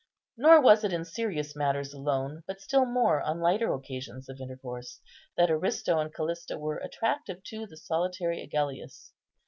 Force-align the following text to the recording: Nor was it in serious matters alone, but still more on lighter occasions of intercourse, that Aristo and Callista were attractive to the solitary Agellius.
Nor 0.35 0.61
was 0.61 0.83
it 0.83 0.91
in 0.91 1.05
serious 1.05 1.55
matters 1.55 1.93
alone, 1.93 2.41
but 2.47 2.59
still 2.59 2.85
more 2.87 3.21
on 3.21 3.39
lighter 3.39 3.71
occasions 3.71 4.27
of 4.29 4.41
intercourse, 4.41 4.99
that 5.37 5.51
Aristo 5.51 5.99
and 5.99 6.11
Callista 6.11 6.57
were 6.57 6.77
attractive 6.79 7.43
to 7.43 7.67
the 7.67 7.77
solitary 7.77 8.41
Agellius. 8.41 9.13